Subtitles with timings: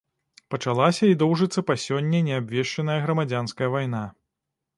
[0.53, 4.03] Пачалася і доўжыцца па сёння неабвешчаная грамадзянская вайна.